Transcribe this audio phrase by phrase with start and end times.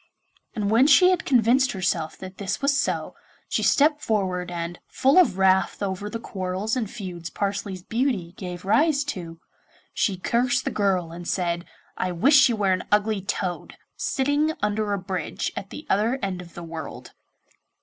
[0.55, 3.13] And when she had convinced herself that this was so,
[3.47, 8.65] she stepped forward, and, full of wrath over the quarrels and feuds Parsley's beauty gave
[8.65, 9.39] rise to,
[9.93, 11.65] she cursed the girl and said,
[11.97, 16.41] 'I wish you were an ugly toad, sitting under a bridge at the other end
[16.41, 17.11] of the world.